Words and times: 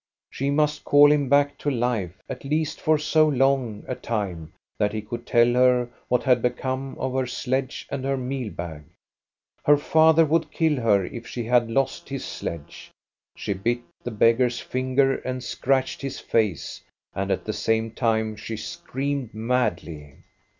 She 0.31 0.49
must 0.49 0.83
call 0.83 1.11
him 1.11 1.29
back 1.29 1.59
to 1.59 1.69
life, 1.69 2.23
at 2.27 2.43
least 2.43 2.81
for 2.81 2.97
so 2.97 3.27
long 3.27 3.85
a 3.87 3.93
time 3.93 4.51
that 4.79 4.93
he 4.93 5.01
could 5.03 5.27
tell 5.27 5.53
her 5.53 5.89
what 6.07 6.23
had 6.23 6.41
become 6.41 6.97
of 6.97 7.13
her 7.13 7.27
sledge 7.27 7.85
and 7.91 8.03
her 8.03 8.17
meal 8.17 8.49
bag. 8.51 8.85
Her 9.63 9.77
father 9.77 10.25
would 10.25 10.49
kill 10.49 10.77
her 10.81 11.05
if 11.05 11.27
she 11.27 11.43
had 11.43 11.69
lost 11.69 12.09
his 12.09 12.25
sledge. 12.25 12.89
She 13.37 13.53
bit 13.53 13.81
the 14.03 14.09
beggar's 14.09 14.59
fin 14.59 14.95
ger 14.95 15.17
and 15.17 15.43
scratched 15.43 16.01
his 16.01 16.19
face, 16.19 16.81
and 17.13 17.29
at 17.29 17.45
the 17.45 17.53
same 17.53 17.91
time 17.91 18.35
she 18.35 18.57
screamed 18.57 19.35
madly. 19.35 20.15